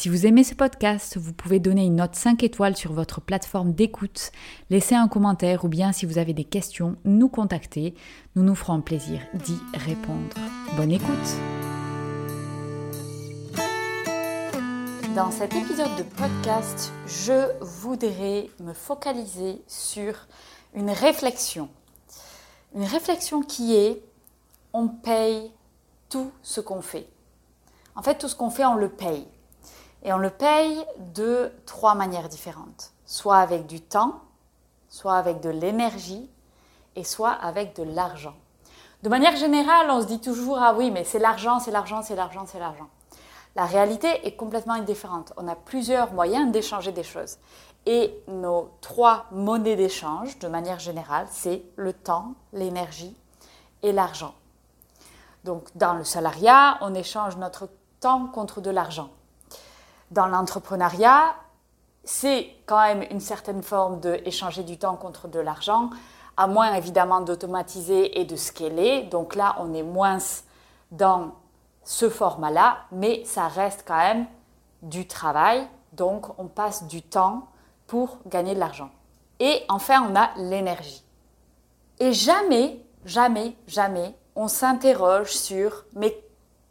[0.00, 3.72] Si vous aimez ce podcast, vous pouvez donner une note 5 étoiles sur votre plateforme
[3.72, 4.30] d'écoute,
[4.70, 7.96] laisser un commentaire ou bien si vous avez des questions, nous contacter.
[8.36, 10.36] Nous nous ferons plaisir d'y répondre.
[10.76, 11.08] Bonne écoute
[15.16, 20.28] Dans cet épisode de podcast, je voudrais me focaliser sur
[20.76, 21.68] une réflexion.
[22.76, 24.00] Une réflexion qui est
[24.72, 25.50] on paye
[26.08, 27.08] tout ce qu'on fait.
[27.96, 29.26] En fait, tout ce qu'on fait, on le paye.
[30.02, 30.84] Et on le paye
[31.14, 32.92] de trois manières différentes.
[33.06, 34.20] Soit avec du temps,
[34.88, 36.30] soit avec de l'énergie
[36.96, 38.34] et soit avec de l'argent.
[39.02, 42.16] De manière générale, on se dit toujours Ah oui, mais c'est l'argent, c'est l'argent, c'est
[42.16, 42.88] l'argent, c'est l'argent.
[43.56, 45.32] La réalité est complètement différente.
[45.36, 47.38] On a plusieurs moyens d'échanger des choses.
[47.86, 53.16] Et nos trois monnaies d'échange, de manière générale, c'est le temps, l'énergie
[53.82, 54.34] et l'argent.
[55.44, 57.68] Donc dans le salariat, on échange notre
[58.00, 59.10] temps contre de l'argent
[60.10, 61.34] dans l'entrepreneuriat,
[62.04, 65.90] c'est quand même une certaine forme d'échanger du temps contre de l'argent,
[66.36, 69.02] à moins évidemment d'automatiser et de scaler.
[69.02, 70.18] Donc là, on est moins
[70.90, 71.32] dans
[71.84, 74.26] ce format-là, mais ça reste quand même
[74.82, 75.66] du travail.
[75.92, 77.48] Donc on passe du temps
[77.86, 78.90] pour gagner de l'argent.
[79.40, 81.04] Et enfin, on a l'énergie.
[81.98, 86.16] Et jamais, jamais, jamais, on s'interroge sur mais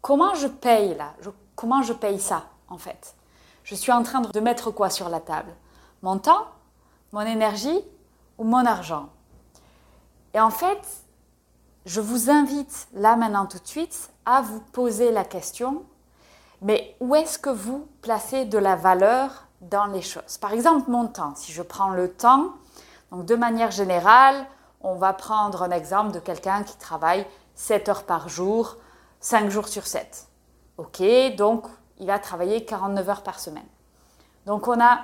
[0.02, 1.14] comment je paye là?
[1.56, 3.16] Comment je paye ça en fait?
[3.68, 5.54] Je suis en train de mettre quoi sur la table?
[6.02, 6.48] Mon temps,
[7.12, 7.84] mon énergie?
[8.38, 9.10] Ou mon argent?
[10.34, 10.80] Et en fait,
[11.86, 15.84] je vous invite là maintenant tout de suite à vous poser la question,
[16.62, 20.38] mais où est-ce que vous placez de la valeur dans les choses?
[20.38, 21.34] Par exemple, mon temps.
[21.36, 22.54] Si je prends le temps,
[23.12, 24.46] donc de manière générale,
[24.80, 27.26] on va prendre un exemple de quelqu'un qui travaille
[27.56, 28.78] 7 heures par jour,
[29.20, 30.30] 5 jours sur 7.
[30.78, 31.04] Ok,
[31.36, 31.66] donc
[32.00, 33.68] il va travailler 49 heures par semaine.
[34.46, 35.00] Donc on a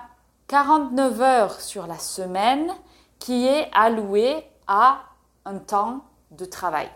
[0.47, 2.71] 49 heures sur la semaine
[3.19, 4.99] qui est alloué à
[5.45, 6.89] un temps de travail.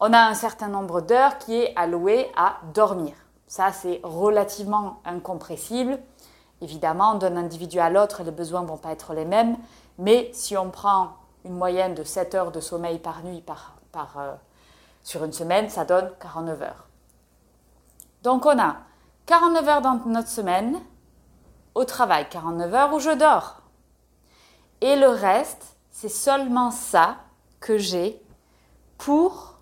[0.00, 3.14] On a un certain nombre d'heures qui est alloué à dormir.
[3.46, 5.98] Ça, c'est relativement incompressible.
[6.60, 9.56] Évidemment, d'un individu à l'autre, les besoins ne vont pas être les mêmes.
[9.98, 13.76] Mais si on prend une moyenne de 7 heures de sommeil par nuit par,
[14.18, 14.34] euh,
[15.02, 16.86] sur une semaine, ça donne 49 heures.
[18.22, 18.76] Donc on a
[19.26, 20.80] 49 heures dans notre semaine
[21.74, 23.60] au travail, 49 heures où je dors.
[24.80, 27.16] Et le reste, c'est seulement ça
[27.60, 28.22] que j'ai
[28.98, 29.54] pour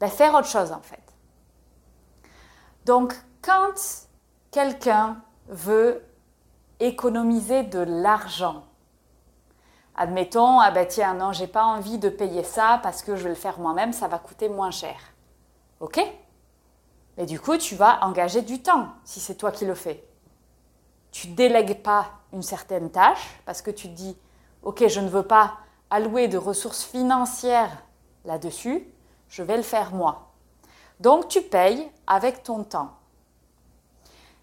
[0.00, 1.02] ben, faire autre chose en fait.
[2.84, 3.74] Donc quand
[4.50, 6.04] quelqu'un veut
[6.80, 8.64] économiser de l'argent,
[9.96, 13.30] admettons, ah ben tiens, non, j'ai pas envie de payer ça parce que je vais
[13.30, 14.96] le faire moi-même, ça va coûter moins cher.
[15.80, 16.00] Ok?
[17.16, 20.04] Mais du coup, tu vas engager du temps si c'est toi qui le fais.
[21.10, 24.16] Tu délègues pas une certaine tâche parce que tu te dis,
[24.62, 25.58] ok, je ne veux pas
[25.90, 27.82] allouer de ressources financières
[28.24, 28.86] là-dessus,
[29.28, 30.32] je vais le faire moi.
[31.00, 32.92] Donc tu payes avec ton temps.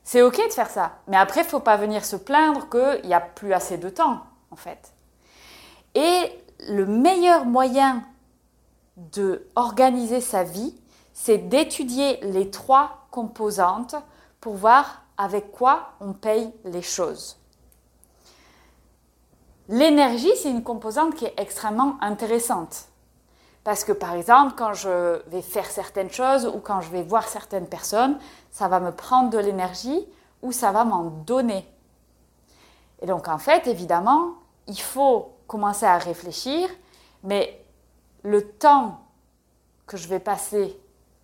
[0.04, 3.08] C'est ok de faire ça, mais après, il ne faut pas venir se plaindre qu'il
[3.08, 4.92] n'y a plus assez de temps, en fait.
[5.94, 6.32] Et
[6.68, 8.04] le meilleur moyen
[8.98, 10.76] de organiser sa vie,
[11.22, 13.96] c'est d'étudier les trois composantes
[14.40, 17.38] pour voir avec quoi on paye les choses.
[19.68, 22.86] L'énergie, c'est une composante qui est extrêmement intéressante.
[23.66, 27.28] Parce que par exemple, quand je vais faire certaines choses ou quand je vais voir
[27.28, 28.18] certaines personnes,
[28.50, 30.08] ça va me prendre de l'énergie
[30.42, 31.70] ou ça va m'en donner.
[33.02, 34.36] Et donc en fait, évidemment,
[34.68, 36.70] il faut commencer à réfléchir,
[37.24, 37.62] mais
[38.24, 39.02] le temps
[39.86, 40.80] que je vais passer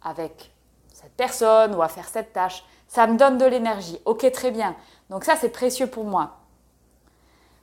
[0.05, 0.53] avec
[0.93, 2.63] cette personne ou à faire cette tâche.
[2.87, 3.99] Ça me donne de l'énergie.
[4.05, 4.75] Ok, très bien.
[5.09, 6.37] Donc ça, c'est précieux pour moi.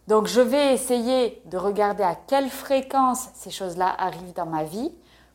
[0.08, 4.92] Donc je vais essayer de regarder à quelle fréquence ces choses-là arrivent dans ma vie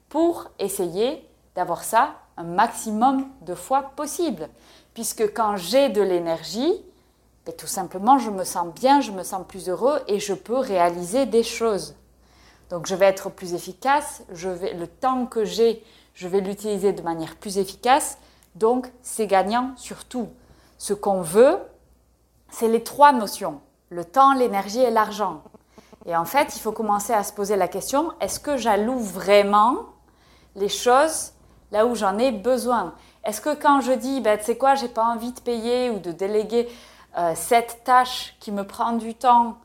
[0.10, 4.50] pour essayer d'avoir ça un maximum de fois possible.
[4.94, 6.74] Puisque quand j'ai de l'énergie,
[7.46, 10.58] ben, tout simplement, je me sens bien, je me sens plus heureux et je peux
[10.58, 11.96] réaliser des choses.
[12.70, 15.84] Donc je vais être plus efficace, je vais, le temps que j'ai
[16.18, 18.18] je vais l'utiliser de manière plus efficace.
[18.56, 20.30] Donc, c'est gagnant sur tout.
[20.80, 21.60] Ce qu'on veut,
[22.50, 25.44] c'est les trois notions, le temps, l'énergie et l'argent.
[26.08, 29.86] Et en fait, il faut commencer à se poser la question, est-ce que j'alloue vraiment
[30.56, 31.34] les choses
[31.72, 32.96] là où j'en ai besoin?
[33.24, 36.00] Est-ce que quand je dis, ben, tu sais quoi, j'ai pas envie de payer ou
[36.00, 36.68] de déléguer
[37.18, 39.58] euh, cette tâche qui me prend du temps,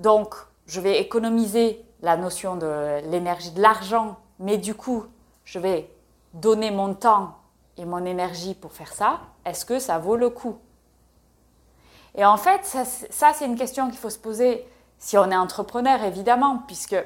[0.00, 0.34] donc
[0.66, 5.04] je vais économiser la notion de l'énergie, de l'argent, mais du coup,
[5.48, 5.90] je vais
[6.34, 7.38] donner mon temps
[7.78, 10.58] et mon énergie pour faire ça, est-ce que ça vaut le coup?
[12.14, 14.66] Et en fait, ça, c'est une question qu'il faut se poser
[14.98, 16.96] si on est entrepreneur, évidemment, puisque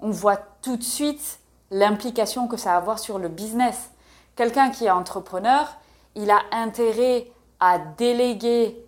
[0.00, 1.38] on voit tout de suite
[1.70, 3.90] l'implication que ça va avoir sur le business.
[4.34, 5.68] Quelqu'un qui est entrepreneur,
[6.16, 8.84] il a intérêt à déléguer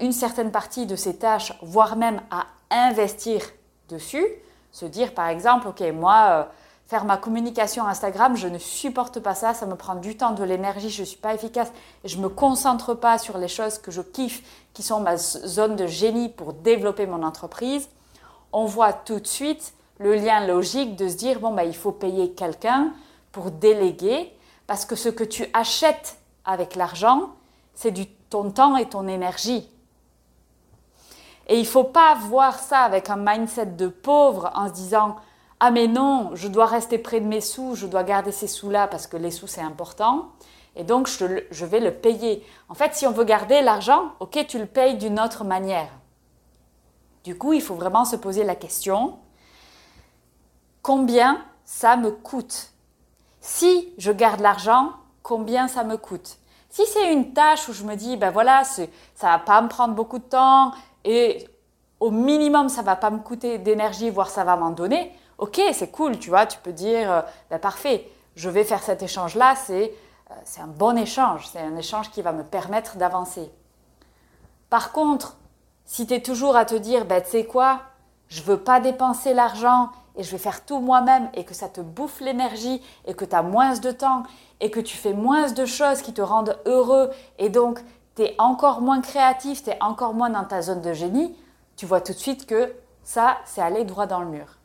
[0.00, 3.42] une certaine partie de ses tâches, voire même à investir
[3.88, 4.26] dessus.
[4.70, 6.44] Se dire par exemple, ok, moi, euh,
[6.92, 10.44] faire ma communication Instagram, je ne supporte pas ça, ça me prend du temps, de
[10.44, 11.72] l'énergie, je ne suis pas efficace
[12.04, 14.42] je ne me concentre pas sur les choses que je kiffe,
[14.74, 17.88] qui sont ma zone de génie pour développer mon entreprise.
[18.52, 21.92] On voit tout de suite le lien logique de se dire, bon, bah, il faut
[21.92, 22.92] payer quelqu'un
[23.32, 24.30] pour déléguer,
[24.66, 27.30] parce que ce que tu achètes avec l'argent,
[27.74, 29.66] c'est du ton temps et ton énergie.
[31.46, 35.16] Et il ne faut pas voir ça avec un mindset de pauvre en se disant
[35.64, 38.88] ah mais non, je dois rester près de mes sous, je dois garder ces sous-là
[38.88, 40.32] parce que les sous c'est important.
[40.74, 42.44] Et donc je, vais le payer.
[42.68, 45.88] En fait, si on veut garder l'argent, ok, tu le payes d'une autre manière.
[47.22, 49.20] Du coup, il faut vraiment se poser la question,
[50.82, 52.72] combien ça me coûte?
[53.40, 54.90] Si je garde l'argent,
[55.22, 56.38] combien ça me coûte?
[56.70, 58.88] Si c'est une tâche où je me dis, ben voilà, ça
[59.22, 60.72] va pas me prendre beaucoup de temps
[61.04, 61.46] et
[62.00, 65.12] au minimum, ça va pas me coûter d'énergie, voire ça va m'en donner,
[65.42, 69.02] ok, c'est cool, tu vois, tu peux dire, euh, bah, parfait, je vais faire cet
[69.02, 69.88] échange-là, euh,
[70.44, 73.50] c'est un bon échange, c'est un échange qui va me permettre d'avancer.
[74.70, 75.36] Par contre,
[75.84, 77.80] si tu es toujours à te dire, bah, tu sais quoi,
[78.28, 81.80] je veux pas dépenser l'argent et je vais faire tout moi-même et que ça te
[81.80, 84.22] bouffe l'énergie et que tu as moins de temps
[84.60, 87.80] et que tu fais moins de choses qui te rendent heureux et donc
[88.14, 91.36] tu es encore moins créatif, tu es encore moins dans ta zone de génie,
[91.76, 92.72] tu vois tout de suite que
[93.02, 94.61] ça, c'est aller droit dans le mur.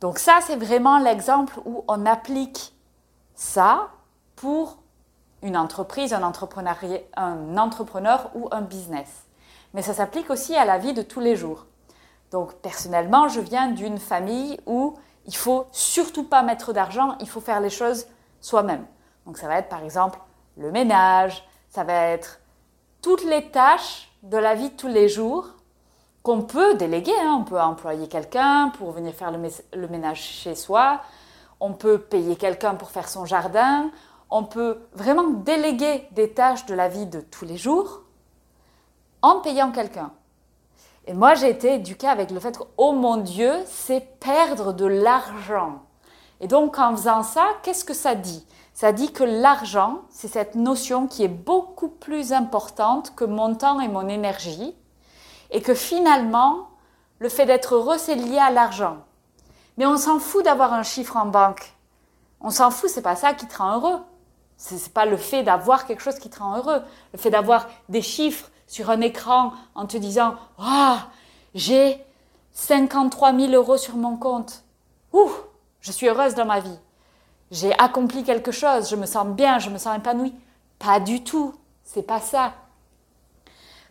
[0.00, 2.74] Donc ça, c'est vraiment l'exemple où on applique
[3.34, 3.90] ça
[4.36, 4.78] pour
[5.42, 6.22] une entreprise, un,
[7.16, 9.26] un entrepreneur ou un business.
[9.74, 11.66] Mais ça s'applique aussi à la vie de tous les jours.
[12.30, 17.40] Donc personnellement, je viens d'une famille où il faut surtout pas mettre d'argent, il faut
[17.40, 18.06] faire les choses
[18.40, 18.86] soi-même.
[19.26, 20.18] Donc ça va être par exemple
[20.56, 22.40] le ménage, ça va être
[23.02, 25.54] toutes les tâches de la vie de tous les jours
[26.22, 27.14] qu'on peut déléguer.
[27.20, 27.38] Hein.
[27.40, 31.00] On peut employer quelqu'un pour venir faire le, ménage chez soi.
[31.60, 33.90] On peut payer quelqu'un pour faire son jardin.
[34.30, 38.02] On peut vraiment déléguer des tâches de la vie de tous les jours
[39.22, 40.12] en payant quelqu'un.
[41.06, 44.84] Et moi, j'ai été éduquée avec le fait que, oh mon Dieu, c'est perdre de
[44.84, 45.82] l'argent.
[46.40, 48.46] Et donc, en faisant ça, qu'est-ce que ça dit?
[48.74, 53.80] Ça dit que l'argent, c'est cette notion qui est beaucoup plus importante que mon temps
[53.80, 54.74] et mon énergie
[55.50, 56.68] et que finalement,
[57.18, 58.98] le fait d'être heureux, c'est lié à l'argent.
[59.76, 61.74] Mais on s'en fout d'avoir un chiffre en banque.
[62.40, 64.00] On s'en fout, c'est pas ça qui te rend heureux.
[64.56, 66.82] Ce n'est pas le fait d'avoir quelque chose qui te rend heureux.
[67.12, 71.08] Le fait d'avoir des chiffres sur un écran en te disant Ah,
[71.54, 72.04] j'ai
[72.52, 74.64] 53 000 euros sur mon compte.
[75.12, 75.30] Ouh,
[75.80, 76.78] je suis heureuse dans ma vie.
[77.50, 80.34] J'ai accompli quelque chose, je me sens bien, je me sens épanouie.
[80.78, 82.52] Pas du tout, c'est pas ça.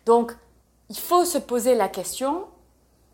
[0.05, 0.35] Donc,
[0.89, 2.47] il faut se poser la question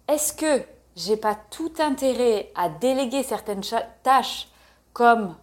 [0.08, 0.64] est-ce que
[0.96, 3.64] j'ai pas tout intérêt à déléguer certaines
[4.04, 4.48] tâches
[4.94, 5.36] comme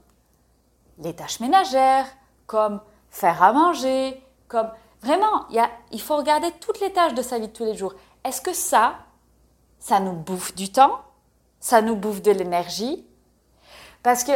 [0.98, 2.06] les tâches ménagères,
[2.46, 4.70] comme faire à manger, comme
[5.02, 7.94] vraiment, il, il faut regarder toutes les tâches de sa vie de tous les jours.
[8.24, 8.94] Est-ce que ça,
[9.78, 11.00] ça nous bouffe du temps,
[11.60, 13.04] ça nous bouffe de l'énergie?
[14.02, 14.32] Parce que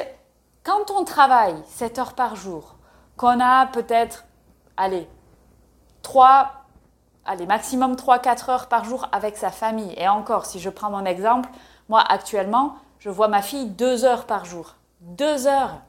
[0.65, 2.75] quand on travaille 7 heures par jour,
[3.17, 4.25] qu'on a peut-être,
[4.77, 5.09] allez,
[6.03, 6.66] 3
[7.27, 9.93] allez, maximum 3-4 heures par jour avec sa famille.
[9.97, 11.49] Et encore, si je prends mon exemple,
[11.89, 14.75] moi actuellement, je vois ma fille 2 heures par jour.
[15.01, 15.81] 2 heures.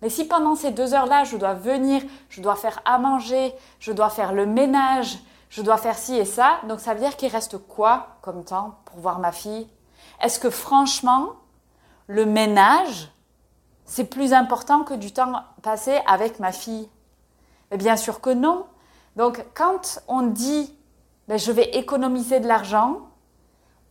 [0.00, 3.92] Mais si pendant ces 2 heures-là, je dois venir, je dois faire à manger, je
[3.92, 7.30] dois faire le ménage, je dois faire ci et ça, donc ça veut dire qu'il
[7.30, 9.68] reste quoi comme temps pour voir ma fille?
[10.20, 11.30] Est-ce que franchement,
[12.06, 13.12] le ménage,
[13.84, 16.88] c'est plus important que du temps passé avec ma fille?
[17.70, 18.64] Mais bien sûr que non.
[19.16, 20.74] Donc quand on dit
[21.28, 23.00] ben, je vais économiser de l'argent,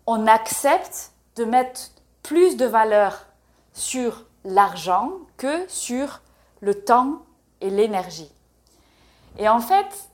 [0.06, 1.92] on accepte de mettre
[2.24, 3.26] plus de valeur
[3.74, 6.22] sur l'argent que sur
[6.60, 7.22] le temps
[7.62, 8.32] et l'énergie.
[9.38, 10.10] Et en fait,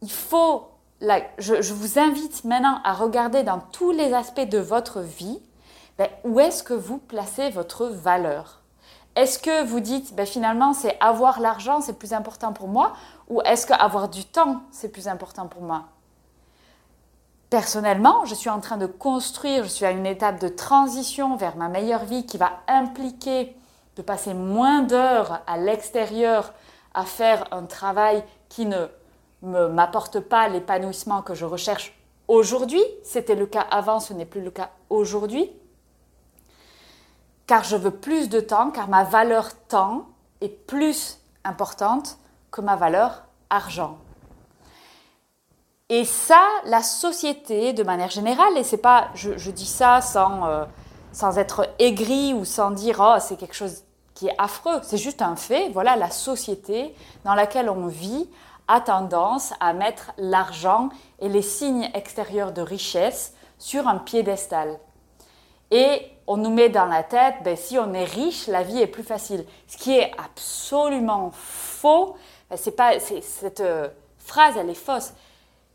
[0.00, 0.68] il faut
[1.38, 5.40] je, vous invite maintenant à regarder dans tous les aspects de votre vie
[5.98, 8.60] ben, où est-ce que vous placez votre valeur.
[9.16, 12.92] Est-ce que vous dites ben, finalement c'est avoir l'argent c'est plus important pour moi
[13.28, 15.84] ou est-ce que avoir du temps c'est plus important pour moi?
[17.50, 21.56] Personnellement, je suis en train de construire, je suis à une étape de transition vers
[21.56, 23.54] ma meilleure vie qui va impliquer
[23.96, 26.54] de passer moins d'heures à l'extérieur
[26.94, 28.86] à faire un travail qui ne
[29.42, 31.98] m'apporte pas l'épanouissement que je recherche
[32.28, 32.82] aujourd'hui.
[33.04, 35.50] C'était le cas avant, ce n'est plus le cas aujourd'hui.
[37.46, 40.06] Car je veux plus de temps, car ma valeur temps
[40.40, 42.18] est plus importante
[42.52, 43.98] que ma valeur argent.
[45.88, 50.64] Et ça, la société, de manière générale, et c'est pas, je, dis ça sans, euh,
[51.12, 53.82] sans être aigri ou sans dire oh c'est quelque chose
[54.14, 55.70] qui est affreux, c'est juste un fait.
[55.70, 56.94] Voilà, la société
[57.24, 58.28] dans laquelle on vit
[58.68, 64.78] a tendance à mettre l'argent et les signes extérieurs de richesse sur un piédestal.
[65.70, 68.86] Et on nous met dans la tête, ben, si on est riche, la vie est
[68.86, 69.44] plus facile.
[69.66, 72.14] Ce qui est absolument faux.
[72.52, 75.14] Ben, c'est pas, cette euh, phrase, elle est fausse.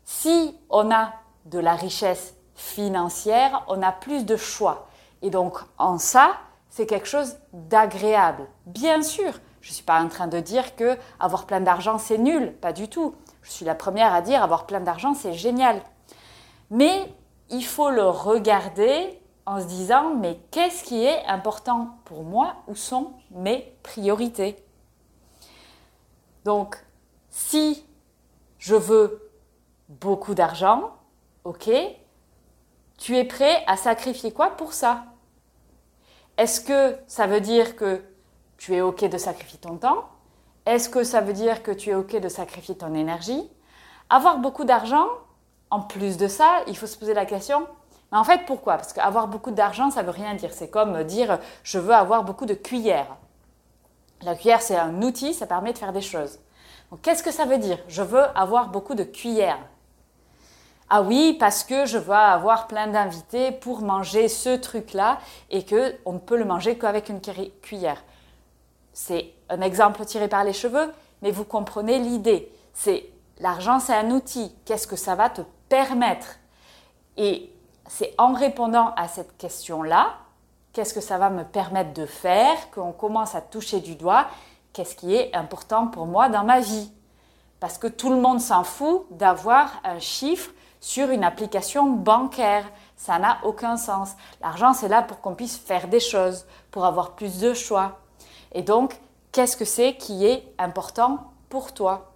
[0.04, 1.12] Si on a
[1.46, 4.86] de la richesse financière, on a plus de choix.
[5.20, 6.36] Et donc, en ça,
[6.70, 8.46] c'est quelque chose d'agréable.
[8.66, 12.16] Bien sûr, je ne suis pas en train de dire que avoir plein d'argent, c'est
[12.16, 13.16] nul, pas du tout.
[13.42, 15.82] Je suis la première à dire avoir plein d'argent, c'est génial.
[16.70, 17.12] Mais
[17.50, 22.54] il faut le regarder en se disant, mais qu'est-ce qui est important pour moi?
[22.68, 24.64] Où sont mes priorités?
[26.44, 26.76] Donc,
[27.28, 27.84] si
[28.58, 29.30] je veux
[29.88, 30.92] beaucoup d'argent,
[31.44, 31.70] ok,
[32.98, 35.04] tu es prêt à sacrifier quoi pour ça?
[36.36, 38.02] Est-ce que ça veut dire que
[38.56, 40.08] tu es ok de sacrifier ton temps?
[40.66, 43.50] Est-ce que ça veut dire que tu es ok de sacrifier ton énergie?
[44.10, 45.06] Avoir beaucoup d'argent,
[45.70, 47.66] en plus de ça, il faut se poser la question,
[48.10, 48.76] mais en fait pourquoi?
[48.76, 50.52] Parce qu'avoir beaucoup d'argent, ça veut rien dire.
[50.52, 53.16] C'est comme dire je veux avoir beaucoup de cuillères.
[54.22, 56.38] La cuillère, c'est un outil, ça permet de faire des choses.
[57.02, 57.78] Qu'est-ce que ça veut dire?
[57.88, 59.58] Je veux avoir beaucoup de cuillères.
[60.90, 65.18] Ah oui, parce que je veux avoir plein d'invités pour manger ce truc-là
[65.50, 68.02] et que on ne peut le manger qu'avec une cuillère.
[68.94, 72.50] C'est un exemple tiré par les cheveux, mais vous comprenez l'idée.
[72.72, 74.54] C'est l'argent, c'est un outil.
[74.64, 76.36] Qu'est-ce que ça va te permettre?
[77.18, 77.52] Et
[77.86, 80.14] c'est en répondant à cette question-là,
[80.72, 84.26] qu'est-ce que ça va me permettre de faire, qu'on commence à toucher du doigt,
[84.72, 86.92] qu'est-ce qui est important pour moi dans ma vie.
[87.60, 92.64] Parce que tout le monde s'en fout d'avoir un chiffre sur une application bancaire.
[92.96, 94.12] Ça n'a aucun sens.
[94.40, 97.98] L'argent, c'est là pour qu'on puisse faire des choses, pour avoir plus de choix.
[98.52, 99.00] Et donc,
[99.32, 102.12] qu'est-ce que c'est qui est important pour toi?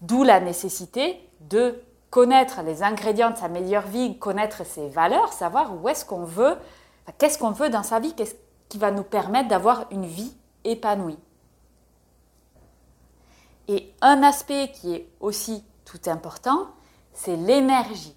[0.00, 5.72] D'où la nécessité de connaître les ingrédients de sa meilleure vie, connaître ses valeurs, savoir
[5.74, 6.56] où est-ce qu'on veut,
[7.18, 8.34] qu'est-ce qu'on veut dans sa vie, qu'est-ce
[8.68, 11.18] qui va nous permettre d'avoir une vie épanouie?
[13.68, 16.68] Et un aspect qui est aussi tout important,
[17.12, 18.16] c'est l'énergie.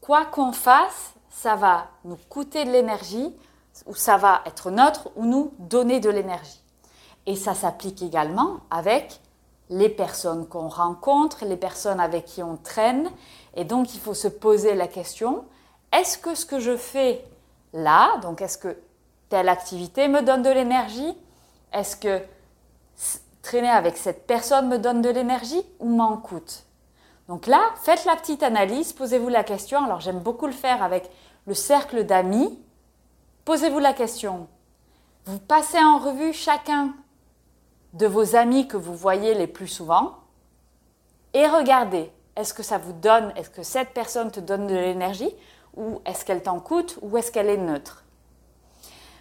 [0.00, 3.34] Quoi qu'on fasse, ça va nous coûter de l'énergie,
[3.86, 6.62] ou ça va être neutre, ou nous donner de l'énergie.
[7.26, 9.20] Et ça s'applique également avec
[9.70, 13.10] les personnes qu'on rencontre, les personnes avec qui on traîne.
[13.54, 15.44] Et donc, il faut se poser la question,
[15.92, 17.24] est-ce que ce que je fais
[17.74, 18.78] là, donc est-ce que
[19.28, 21.14] telle activité me donne de l'énergie?
[21.72, 22.22] Est-ce que
[23.42, 26.64] traîner avec cette personne me donne de l'énergie ou m'en coûte?
[27.28, 29.84] Donc là, faites la petite analyse, posez-vous la question.
[29.84, 31.10] Alors j'aime beaucoup le faire avec
[31.46, 32.58] le cercle d'amis.
[33.44, 34.48] Posez-vous la question.
[35.26, 36.94] Vous passez en revue chacun
[37.92, 40.14] de vos amis que vous voyez les plus souvent
[41.34, 45.34] et regardez, est-ce que ça vous donne, est-ce que cette personne te donne de l'énergie?
[45.76, 48.04] Ou est-ce qu'elle t'en coûte ou est-ce qu'elle est neutre?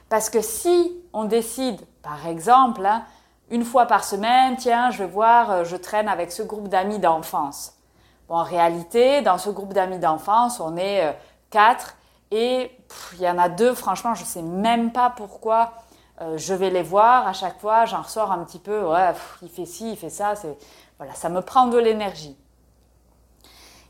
[0.10, 3.04] Parce que si on décide, par exemple, hein,
[3.50, 7.00] une fois par semaine, tiens, je vais voir, euh, je traîne avec ce groupe d'amis
[7.00, 7.78] d'enfance
[8.34, 11.12] en réalité, dans ce groupe d'amis d'enfance, on est euh,
[11.50, 11.96] quatre
[12.32, 12.72] et
[13.14, 15.74] il y en a deux, franchement, je ne sais même pas pourquoi
[16.22, 17.28] euh, je vais les voir.
[17.28, 20.34] À chaque fois, j'en ressors un petit peu, ouais, il fait ci, il fait ça,
[20.98, 22.36] voilà, ça me prend de l'énergie.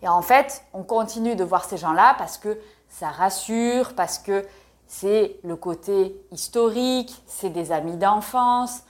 [0.04, 4.46] Et en fait, on continue de voir ces gens-là parce que ça rassure, parce que
[4.86, 8.82] c'est le côté historique, c'est des amis d'enfance,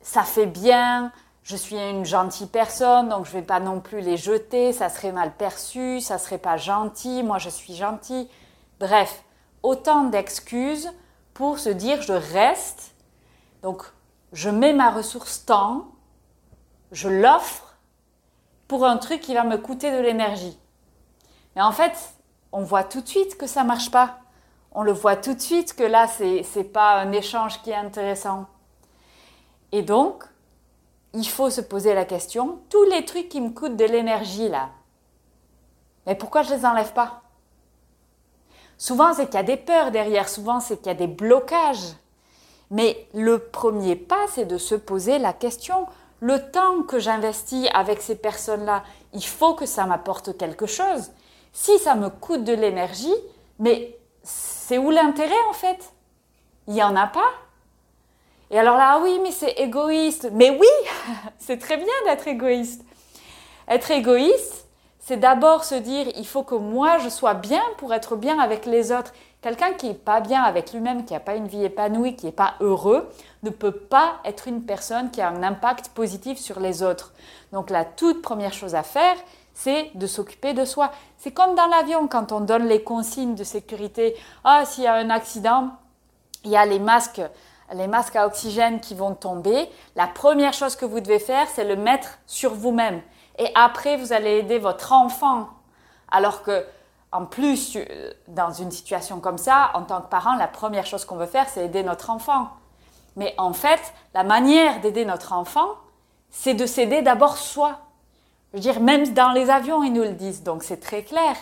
[0.00, 4.00] ça fait bien, je suis une gentille personne, donc je ne vais pas non plus
[4.00, 8.28] les jeter, ça serait mal perçu, ça serait pas gentil, moi je suis gentil.
[8.80, 9.22] Bref,
[9.62, 10.90] autant d'excuses
[11.34, 12.94] pour se dire je reste.
[13.62, 13.84] Donc
[14.32, 15.88] je mets ma ressource temps,
[16.92, 17.69] je l'offre
[18.70, 20.56] pour un truc qui va me coûter de l'énergie.
[21.56, 22.14] Mais en fait,
[22.52, 24.20] on voit tout de suite que ça marche pas.
[24.70, 27.74] On le voit tout de suite que là, c'est n'est pas un échange qui est
[27.74, 28.46] intéressant.
[29.72, 30.22] Et donc,
[31.14, 34.68] il faut se poser la question, tous les trucs qui me coûtent de l'énergie là,
[36.06, 37.22] mais pourquoi je les enlève pas?
[38.78, 41.96] Souvent, c'est qu'il y a des peurs derrière, souvent, c'est qu'il y a des blocages.
[42.70, 45.88] Mais le premier pas, c'est de se poser la question,
[46.20, 51.10] le temps que j'investis avec ces personnes-là, il faut que ça m'apporte quelque chose.
[51.52, 53.14] Si ça me coûte de l'énergie,
[53.58, 55.92] mais c'est où l'intérêt en fait?
[56.68, 57.32] Il n'y en a pas.
[58.50, 60.28] Et alors là, oui, mais c'est égoïste.
[60.32, 60.66] Mais oui,
[61.38, 62.84] c'est très bien d'être égoïste.
[63.68, 64.66] Être égoïste,
[64.98, 68.66] c'est d'abord se dire, il faut que moi je sois bien pour être bien avec
[68.66, 69.12] les autres.
[69.42, 72.32] Quelqu'un qui n'est pas bien avec lui-même, qui n'a pas une vie épanouie, qui n'est
[72.32, 73.08] pas heureux,
[73.42, 77.14] ne peut pas être une personne qui a un impact positif sur les autres.
[77.52, 79.16] Donc la toute première chose à faire,
[79.54, 80.90] c'est de s'occuper de soi.
[81.16, 84.14] C'est comme dans l'avion quand on donne les consignes de sécurité.
[84.44, 85.70] Ah, s'il y a un accident,
[86.44, 87.22] il y a les masques,
[87.72, 89.68] les masques à oxygène qui vont tomber.
[89.96, 93.00] La première chose que vous devez faire, c'est le mettre sur vous-même.
[93.38, 95.48] Et après, vous allez aider votre enfant.
[96.10, 96.64] Alors que,
[97.12, 97.76] en plus,
[98.28, 101.48] dans une situation comme ça, en tant que parent, la première chose qu'on veut faire,
[101.48, 102.50] c'est aider notre enfant.
[103.16, 103.80] Mais en fait,
[104.14, 105.68] la manière d'aider notre enfant,
[106.30, 107.80] c'est de s'aider d'abord soi.
[108.52, 111.36] Je veux dire, même dans les avions, ils nous le disent, donc c'est très clair.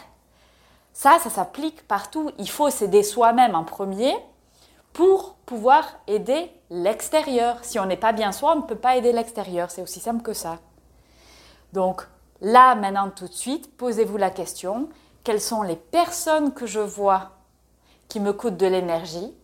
[0.95, 2.33] Ça, ça s'applique partout.
[2.39, 4.17] Il faut s'aider soi-même en premier
[4.93, 7.59] pour pouvoir aider l'extérieur.
[7.63, 9.71] Si on n'est pas bien soi, on ne peut pas aider l'extérieur.
[9.71, 10.59] C'est aussi simple que ça.
[11.73, 12.07] Donc
[12.41, 14.89] là, maintenant, tout de suite, posez-vous la question,
[15.29, 17.33] quelles sont les personnes que je vois
[18.09, 19.35] qui me coûtent de l'énergie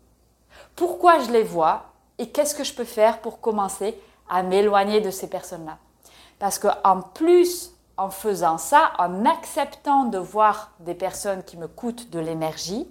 [0.77, 5.11] Pourquoi je les vois Et qu'est-ce que je peux faire pour commencer à m'éloigner de
[5.11, 5.77] ces personnes-là
[6.39, 12.09] Parce qu'en plus, en faisant ça, en acceptant de voir des personnes qui me coûtent
[12.09, 12.89] de l'énergie,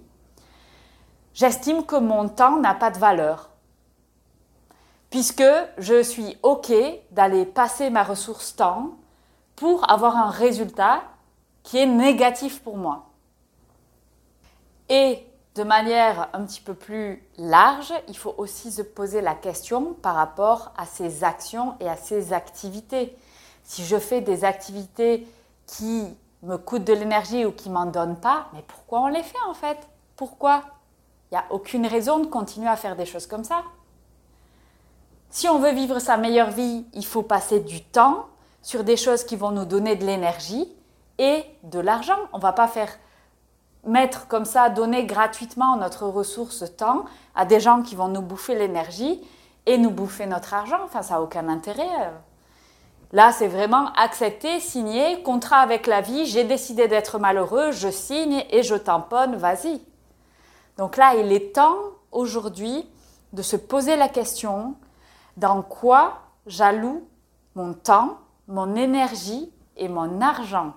[1.33, 3.49] j'estime que mon temps n'a pas de valeur.
[5.09, 5.41] Puisque
[5.79, 6.71] je suis OK
[7.09, 8.91] d'aller passer ma ressource temps
[9.55, 11.01] pour avoir un résultat
[11.63, 13.09] qui est négatif pour moi.
[14.89, 19.93] Et de manière un petit peu plus large, il faut aussi se poser la question
[19.93, 23.15] par rapport à ses actions et à ses activités.
[23.63, 25.27] Si je fais des activités
[25.65, 26.07] qui
[26.41, 29.53] me coûtent de l'énergie ou qui m'en donnent pas, mais pourquoi on les fait en
[29.53, 29.87] fait?
[30.15, 30.63] Pourquoi?
[31.31, 33.63] Il n'y a aucune raison de continuer à faire des choses comme ça.
[35.29, 38.27] Si on veut vivre sa meilleure vie, il faut passer du temps
[38.61, 40.71] sur des choses qui vont nous donner de l'énergie
[41.17, 42.17] et de l'argent.
[42.33, 42.89] On va pas faire
[43.85, 48.55] mettre comme ça, donner gratuitement notre ressource temps à des gens qui vont nous bouffer
[48.55, 49.21] l'énergie
[49.65, 50.79] et nous bouffer notre argent.
[50.83, 52.13] Enfin, ça n'a aucun intérêt.
[53.11, 58.43] Là, c'est vraiment accepter, signer, contrat avec la vie, j'ai décidé d'être malheureux, je signe
[58.49, 59.81] et je tamponne, vas-y.
[60.77, 61.77] Donc là, il est temps
[62.11, 62.89] aujourd'hui
[63.33, 64.75] de se poser la question
[65.37, 67.07] dans quoi j'alloue
[67.55, 70.73] mon temps mon énergie et mon argent?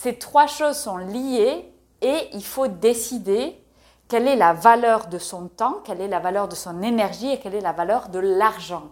[0.00, 3.60] Ces trois choses sont liées et il faut décider
[4.06, 7.40] quelle est la valeur de son temps, quelle est la valeur de son énergie et
[7.40, 8.90] quelle est la valeur de l'argent.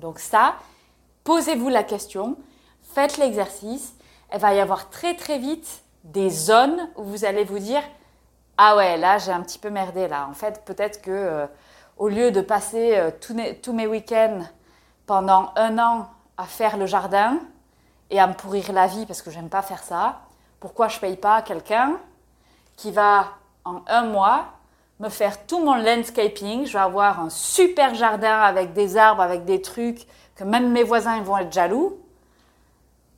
[0.00, 0.56] Donc ça,
[1.24, 2.36] posez-vous la question,
[2.82, 3.94] faites l'exercice.
[4.34, 7.82] Il va y avoir très très vite des zones où vous allez vous dire
[8.58, 10.28] ah ouais là j'ai un petit peu merdé là.
[10.28, 11.46] En fait peut-être que euh,
[11.96, 13.10] au lieu de passer euh,
[13.62, 14.40] tous mes week-ends
[15.06, 17.40] pendant un an à faire le jardin
[18.10, 20.20] et à me pourrir la vie parce que j'aime pas faire ça,
[20.60, 21.98] pourquoi je paye pas quelqu'un
[22.76, 23.28] qui va
[23.64, 24.46] en un mois
[25.00, 29.44] me faire tout mon landscaping, je vais avoir un super jardin avec des arbres, avec
[29.44, 31.98] des trucs que même mes voisins vont être jaloux.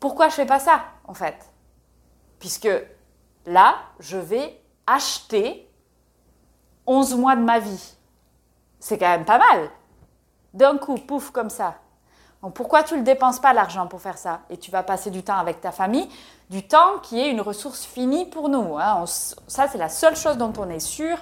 [0.01, 1.37] Pourquoi je fais pas ça en fait?
[2.39, 2.69] Puisque
[3.47, 5.69] là, je vais acheter
[6.87, 7.97] 11 mois de ma vie.
[8.79, 9.71] C'est quand même pas mal.
[10.55, 11.75] D'un coup, pouf, comme ça.
[12.43, 14.41] Donc pourquoi tu ne dépenses pas l'argent pour faire ça?
[14.51, 16.09] Et tu vas passer du temps avec ta famille,
[16.51, 18.79] du temps qui est une ressource finie pour nous.
[18.79, 19.05] Hein.
[19.07, 21.17] ça, c'est la seule chose dont on est sûr,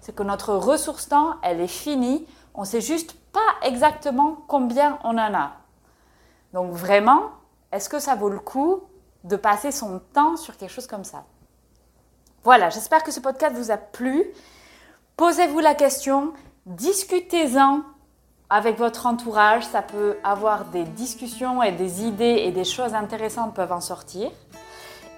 [0.00, 2.26] c'est que notre ressource temps, elle est finie.
[2.54, 5.52] On ne sait juste pas exactement combien on en a.
[6.52, 7.30] Donc vraiment,
[7.72, 8.82] est-ce que ça vaut le coup
[9.24, 11.24] de passer son temps sur quelque chose comme ça?
[12.42, 14.24] Voilà, j'espère que ce podcast vous a plu.
[15.16, 16.32] Posez-vous la question,
[16.64, 17.82] discutez-en
[18.50, 23.54] avec votre entourage, ça peut avoir des discussions et des idées et des choses intéressantes
[23.54, 24.28] peuvent en sortir.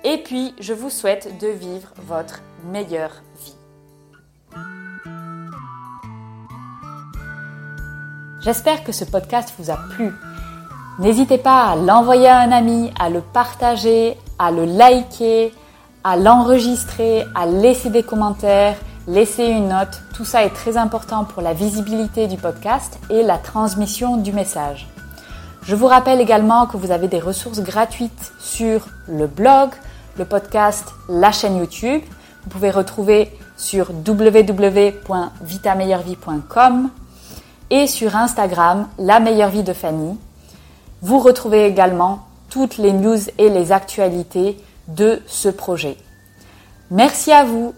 [0.05, 2.41] Et puis, je vous souhaite de vivre votre
[2.71, 3.55] meilleure vie.
[8.43, 10.13] J'espère que ce podcast vous a plu.
[10.99, 15.55] N'hésitez pas à l'envoyer à un ami, à le partager, à le liker,
[16.05, 20.03] à l'enregistrer, à laisser des commentaires, laisser une note.
[20.15, 24.89] Tout ça est très important pour la visibilité du podcast et la transmission du message.
[25.63, 29.71] Je vous rappelle également que vous avez des ressources gratuites sur le blog,
[30.19, 32.03] le podcast, la chaîne YouTube.
[32.45, 36.91] Vous pouvez retrouver sur www.vitameilleurvie.com
[37.71, 40.19] et sur Instagram, la meilleure vie de Fanny.
[41.01, 45.97] Vous retrouvez également toutes les news et les actualités de ce projet.
[46.91, 47.73] Merci à vous